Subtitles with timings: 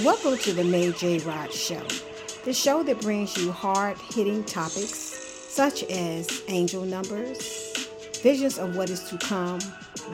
[0.00, 1.86] Welcome to the Mae Jeyaraj Show,
[2.46, 7.76] the show that brings you hard hitting topics such as angel numbers,
[8.22, 9.60] visions of what is to come,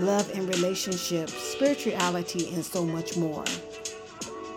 [0.00, 3.44] love and relationships, spirituality, and so much more.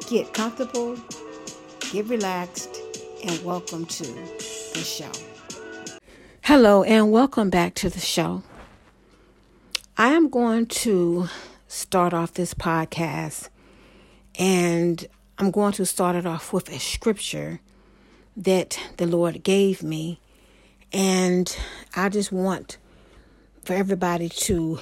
[0.10, 0.98] Get comfortable,
[1.92, 2.82] get relaxed,
[3.24, 5.12] and welcome to the show.
[6.42, 8.42] Hello, and welcome back to the show.
[9.98, 11.30] I am going to
[11.68, 13.50] start off this podcast
[14.42, 17.60] and I'm going to start it off with a scripture
[18.36, 20.20] that the Lord gave me.
[20.92, 21.56] And
[21.96, 22.80] I just want
[23.64, 24.80] for everybody to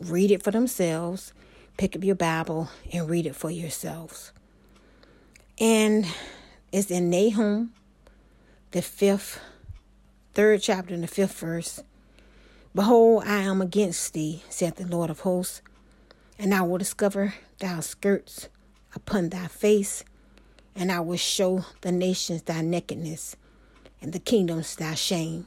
[0.00, 1.34] read it for themselves,
[1.76, 4.32] pick up your Bible and read it for yourselves.
[5.60, 6.06] And
[6.72, 7.74] it's in Nahum,
[8.70, 9.38] the fifth,
[10.32, 11.82] third chapter, and the fifth verse.
[12.74, 15.60] Behold, I am against thee, saith the Lord of hosts,
[16.38, 18.48] and I will discover thy skirts
[18.94, 20.04] upon thy face,
[20.74, 23.36] and I will show the nations thy nakedness
[24.00, 25.46] and the kingdoms thy shame.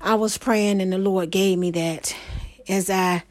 [0.00, 2.14] I was praying, and the Lord gave me that
[2.68, 3.24] as I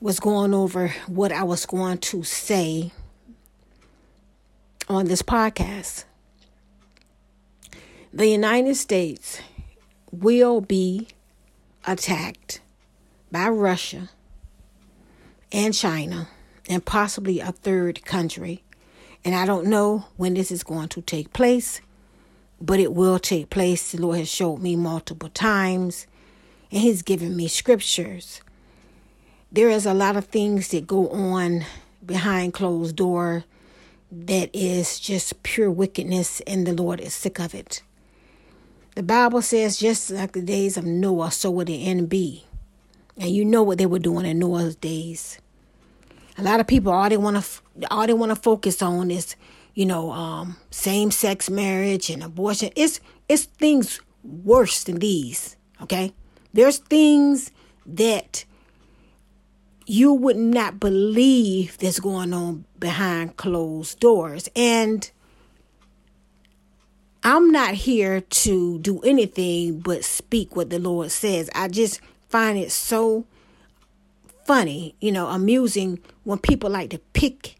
[0.00, 2.90] was going over what I was going to say
[4.88, 6.04] on this podcast.
[8.12, 9.40] The United States
[10.10, 11.08] will be
[11.86, 12.60] attacked
[13.30, 14.08] by Russia
[15.52, 16.28] and China
[16.70, 18.62] and possibly a third country.
[19.24, 21.80] And I don't know when this is going to take place,
[22.60, 23.90] but it will take place.
[23.90, 26.06] The Lord has showed me multiple times,
[26.70, 28.40] and He's given me scriptures.
[29.50, 31.64] There is a lot of things that go on
[32.06, 33.44] behind closed door
[34.12, 37.82] that is just pure wickedness, and the Lord is sick of it.
[38.94, 42.44] The Bible says, just like the days of Noah, so will the end be.
[43.16, 45.38] And you know what they were doing in Noah's days.
[46.40, 49.36] A lot of people all they want to all they want to focus on is,
[49.74, 52.70] you know, um, same sex marriage and abortion.
[52.76, 55.56] It's it's things worse than these.
[55.82, 56.14] Okay,
[56.54, 57.50] there's things
[57.84, 58.46] that
[59.86, 64.48] you would not believe that's going on behind closed doors.
[64.56, 65.10] And
[67.22, 71.50] I'm not here to do anything but speak what the Lord says.
[71.54, 73.26] I just find it so
[74.50, 77.54] funny, you know, amusing when people like to pick,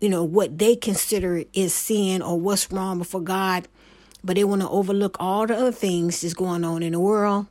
[0.00, 3.68] you know, what they consider is sin or what's wrong before God,
[4.24, 7.46] but they want to overlook all the other things that's going on in the world.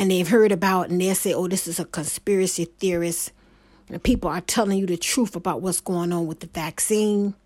[0.00, 3.30] And they've heard about and they say, oh, this is a conspiracy theorist.
[3.88, 7.36] And people are telling you the truth about what's going on with the vaccine.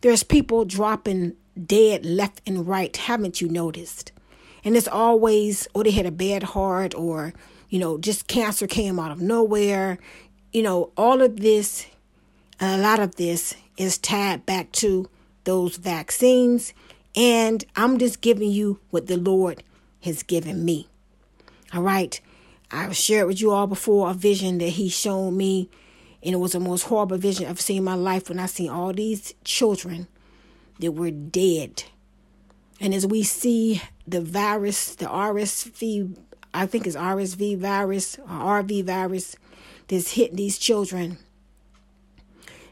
[0.00, 2.96] There's people dropping dead left and right.
[2.96, 4.10] Haven't you noticed?
[4.64, 7.34] And it's always, oh, they had a bad heart or
[7.68, 9.98] you know, just cancer came out of nowhere.
[10.52, 11.86] You know, all of this,
[12.60, 15.08] a lot of this is tied back to
[15.44, 16.72] those vaccines.
[17.16, 19.62] And I'm just giving you what the Lord
[20.02, 20.88] has given me.
[21.72, 22.20] All right.
[22.70, 25.68] I've shared with you all before a vision that He showed me.
[26.22, 28.70] And it was the most horrible vision I've seen in my life when I seen
[28.70, 30.08] all these children
[30.80, 31.84] that were dead.
[32.80, 36.16] And as we see the virus, the RSV
[36.54, 39.36] I think it's RSV virus or RV virus
[39.88, 41.18] that's hitting these children.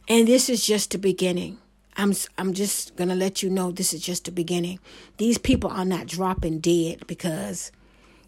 [0.09, 1.59] And this is just the beginning.
[1.97, 4.79] I'm I'm just gonna let you know this is just the beginning.
[5.19, 7.73] These people are not dropping dead because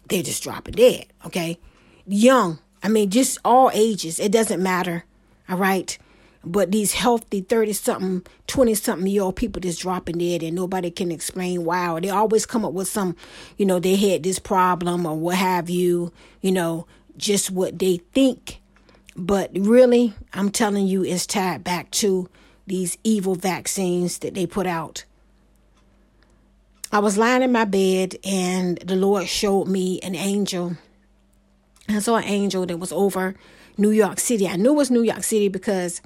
[0.09, 1.07] they're just dropping dead.
[1.25, 1.57] Okay,
[2.05, 2.59] young.
[2.83, 4.19] I mean, just all ages.
[4.19, 5.05] It doesn't matter.
[5.49, 5.97] All right.
[6.45, 10.91] But these healthy 30 something, 20 something year old people just dropping dead and nobody
[10.91, 11.89] can explain why.
[11.89, 13.15] Or they always come up with some,
[13.57, 16.85] you know, they had this problem or what have you, you know,
[17.17, 18.61] just what they think.
[19.15, 22.29] But really, I'm telling you, it's tied back to
[22.67, 25.05] these evil vaccines that they put out.
[26.91, 30.77] I was lying in my bed and the Lord showed me an angel.
[31.89, 33.35] I saw an angel that was over
[33.77, 34.47] New York City.
[34.47, 36.01] I knew it was New York City because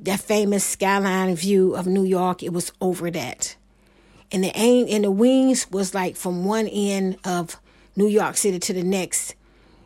[0.00, 3.56] that famous skyline view of New York, it was over that.
[4.30, 7.60] And the aim and the wings was like from one end of
[7.94, 9.34] New York City to the next.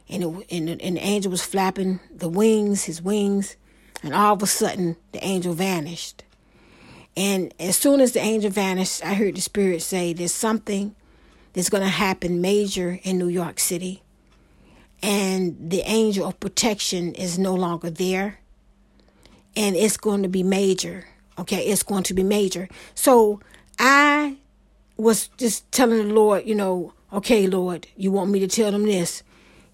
[0.09, 3.57] And, it, and, and the angel was flapping the wings, his wings,
[4.03, 6.25] and all of a sudden the angel vanished.
[7.17, 10.95] And as soon as the angel vanished, I heard the Spirit say, There's something
[11.53, 14.03] that's going to happen major in New York City.
[15.03, 18.40] And the angel of protection is no longer there
[19.57, 21.07] and it's going to be major.
[21.39, 22.69] Okay, it's going to be major.
[22.95, 23.41] So
[23.79, 24.37] I
[24.97, 28.85] was just telling the Lord, you know, okay, Lord, you want me to tell them
[28.85, 29.23] this?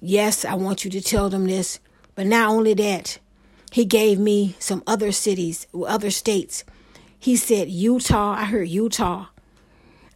[0.00, 1.81] Yes, I want you to tell them this.
[2.14, 3.19] But not only that,
[3.73, 6.64] he gave me some other cities, other states.
[7.19, 8.34] He said Utah.
[8.38, 9.26] I heard Utah.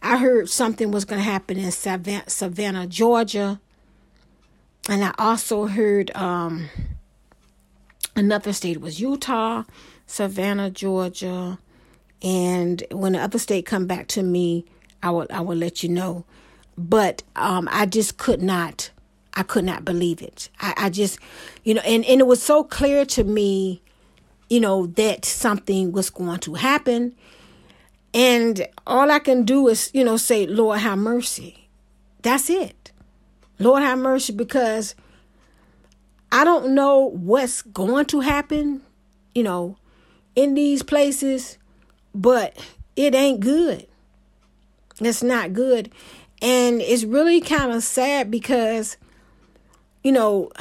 [0.01, 3.59] I heard something was going to happen in Savannah, Savannah, Georgia.
[4.89, 6.69] And I also heard um,
[8.15, 9.63] another state was Utah,
[10.05, 11.59] Savannah, Georgia.
[12.21, 14.65] And when the other state come back to me,
[15.01, 16.25] I will I will let you know.
[16.77, 18.91] But um, I just could not
[19.33, 20.49] I could not believe it.
[20.59, 21.19] I, I just
[21.63, 23.81] you know, and, and it was so clear to me,
[24.49, 27.15] you know, that something was going to happen.
[28.13, 31.69] And all I can do is, you know, say, Lord, have mercy.
[32.21, 32.91] That's it.
[33.57, 34.95] Lord, have mercy because
[36.31, 38.81] I don't know what's going to happen,
[39.35, 39.77] you know,
[40.35, 41.57] in these places,
[42.15, 42.57] but
[42.95, 43.87] it ain't good.
[44.99, 45.91] It's not good.
[46.41, 48.97] And it's really kind of sad because,
[50.03, 50.51] you know,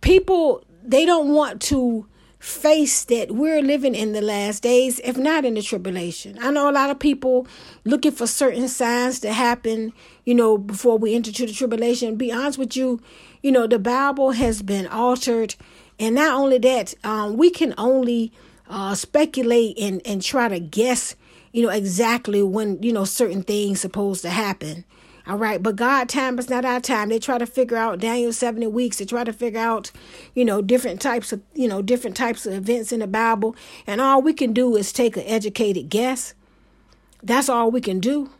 [0.00, 2.06] people, they don't want to
[2.38, 6.38] face that we're living in the last days, if not in the tribulation.
[6.40, 7.46] I know a lot of people
[7.84, 9.92] looking for certain signs to happen,
[10.24, 12.16] you know, before we enter to the tribulation.
[12.16, 13.00] Be honest with you,
[13.42, 15.56] you know, the Bible has been altered.
[15.98, 18.32] And not only that, um, we can only
[18.68, 21.16] uh, speculate and, and try to guess,
[21.52, 24.84] you know, exactly when, you know, certain things supposed to happen.
[25.28, 25.62] All right.
[25.62, 27.10] But God time is not our time.
[27.10, 28.96] They try to figure out Daniel 70 weeks.
[28.96, 29.92] They try to figure out,
[30.34, 33.54] you know, different types of, you know, different types of events in the Bible.
[33.86, 36.32] And all we can do is take an educated guess.
[37.22, 38.30] That's all we can do.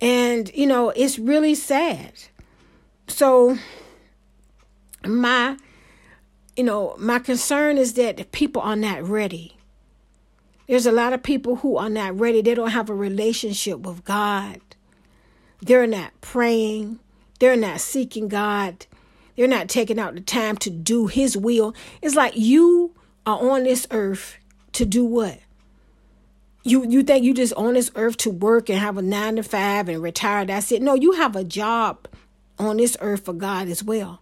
[0.00, 2.12] And, you know, it's really sad.
[3.08, 3.58] So
[5.04, 5.56] my,
[6.56, 9.56] you know, my concern is that people are not ready.
[10.68, 12.40] There's a lot of people who are not ready.
[12.40, 14.60] They don't have a relationship with God.
[15.60, 16.98] They're not praying.
[17.40, 18.86] They're not seeking God.
[19.36, 21.74] They're not taking out the time to do His will.
[22.02, 22.94] It's like you
[23.24, 24.36] are on this earth
[24.72, 25.38] to do what?
[26.64, 29.42] You you think you just on this earth to work and have a nine to
[29.42, 30.44] five and retire?
[30.44, 30.82] That's it.
[30.82, 32.08] No, you have a job
[32.58, 34.20] on this earth for God as well.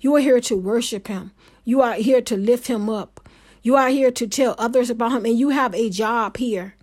[0.00, 1.32] You are here to worship Him.
[1.64, 3.28] You are here to lift Him up.
[3.62, 6.74] You are here to tell others about Him, and you have a job here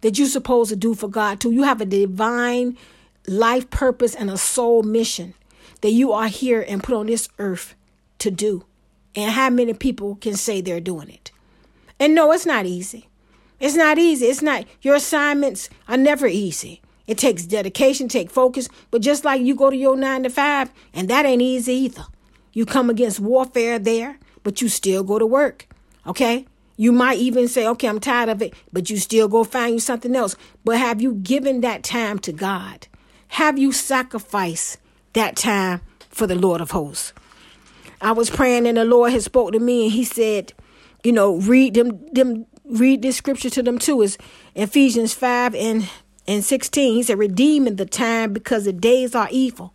[0.00, 1.52] that you're supposed to do for God too.
[1.52, 2.76] You have a divine
[3.26, 5.34] life purpose and a soul mission
[5.80, 7.74] that you are here and put on this earth
[8.18, 8.64] to do.
[9.14, 11.30] And how many people can say they're doing it?
[12.00, 13.08] And no, it's not easy.
[13.60, 14.26] It's not easy.
[14.26, 16.80] It's not, your assignments are never easy.
[17.06, 18.68] It takes dedication, take focus.
[18.90, 22.04] But just like you go to your nine to five, and that ain't easy either.
[22.52, 25.68] You come against warfare there, but you still go to work.
[26.06, 26.46] Okay?
[26.76, 29.80] You might even say, okay, I'm tired of it, but you still go find you
[29.80, 30.34] something else.
[30.64, 32.88] But have you given that time to God?
[33.32, 34.76] Have you sacrificed
[35.14, 35.80] that time
[36.10, 37.14] for the Lord of hosts?
[37.98, 40.52] I was praying and the Lord had spoke to me and he said,
[41.02, 44.02] you know, read them them read this scripture to them too.
[44.02, 44.18] Is
[44.54, 45.88] Ephesians 5 and,
[46.28, 46.94] and 16.
[46.94, 49.72] He said, redeeming the time because the days are evil.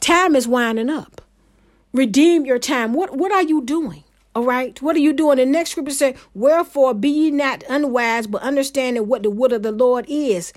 [0.00, 1.22] Time is winding up.
[1.92, 2.94] Redeem your time.
[2.94, 4.02] What what are you doing?
[4.34, 4.82] All right.
[4.82, 5.36] What are you doing?
[5.36, 9.62] The next scripture said, Wherefore be ye not unwise, but understanding what the will of
[9.62, 10.52] the Lord is.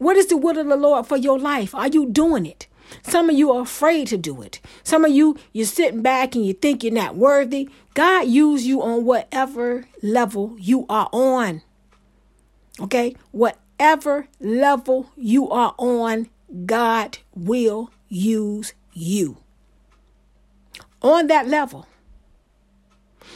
[0.00, 1.74] What is the will of the Lord for your life?
[1.74, 2.66] Are you doing it?
[3.02, 4.58] Some of you are afraid to do it.
[4.82, 7.68] Some of you, you're sitting back and you think you're not worthy.
[7.92, 11.60] God use you on whatever level you are on.
[12.80, 13.14] Okay?
[13.30, 16.30] Whatever level you are on,
[16.64, 19.36] God will use you.
[21.02, 21.86] On that level.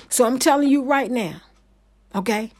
[0.08, 1.42] So I'm telling you right now,
[2.14, 2.52] okay?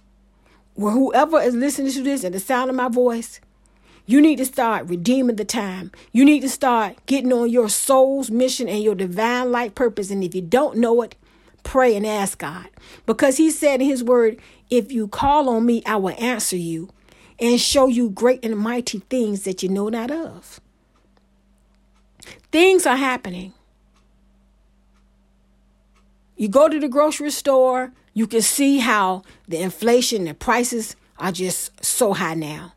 [0.75, 3.41] Well, whoever is listening to this at the sound of my voice,
[4.07, 5.91] you need to start redeeming the time.
[6.13, 10.11] You need to start getting on your soul's mission and your divine light purpose.
[10.11, 11.17] And if you don't know it,
[11.63, 12.69] pray and ask God.
[13.07, 16.91] Because He said in His word, if you call on me, I will answer you
[17.41, 20.61] and show you great and mighty things that you know not of.
[22.53, 23.55] Things are happening.
[26.37, 31.33] You go to the grocery store, you can see how the inflation, the prices are
[31.33, 32.75] just so high now.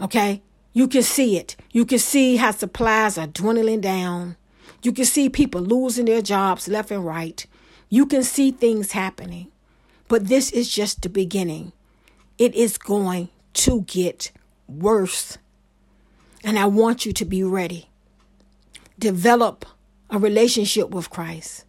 [0.00, 0.42] Okay?
[0.72, 1.56] You can see it.
[1.72, 4.36] You can see how supplies are dwindling down.
[4.82, 7.44] You can see people losing their jobs left and right.
[7.88, 9.48] You can see things happening.
[10.06, 11.72] But this is just the beginning.
[12.38, 14.30] It is going to get
[14.68, 15.38] worse.
[16.44, 17.90] And I want you to be ready.
[18.98, 19.66] Develop
[20.10, 21.64] a relationship with Christ.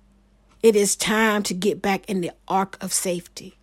[0.61, 3.58] It is time to get back in the ark of safety.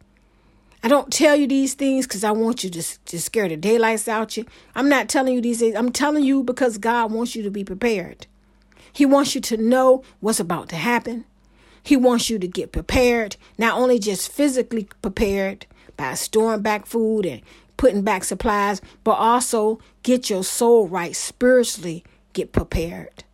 [0.86, 4.06] I don't tell you these things because I want you to, to scare the daylights
[4.06, 4.46] out you.
[4.76, 5.74] I'm not telling you these things.
[5.74, 8.28] I'm telling you because God wants you to be prepared.
[8.92, 11.24] He wants you to know what's about to happen.
[11.82, 15.66] He wants you to get prepared, not only just physically prepared
[15.96, 17.42] by storing back food and
[17.76, 23.24] putting back supplies, but also get your soul right spiritually, get prepared.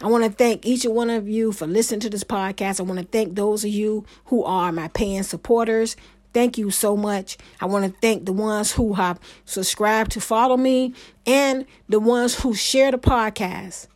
[0.00, 2.78] I want to thank each and one of you for listening to this podcast.
[2.78, 5.96] I want to thank those of you who are my paying supporters.
[6.32, 7.36] Thank you so much.
[7.60, 10.94] I want to thank the ones who have subscribed to follow me
[11.26, 13.88] and the ones who share the podcast.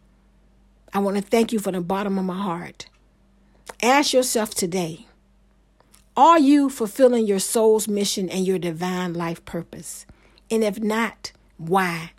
[0.93, 2.87] I want to thank you from the bottom of my heart.
[3.81, 5.07] Ask yourself today
[6.17, 10.05] are you fulfilling your soul's mission and your divine life purpose?
[10.51, 12.11] And if not, why?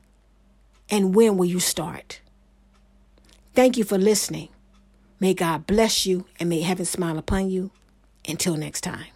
[0.90, 2.20] And when will you start?
[3.54, 4.50] Thank you for listening.
[5.20, 7.72] May God bless you and may heaven smile upon you.
[8.28, 9.13] Until next time.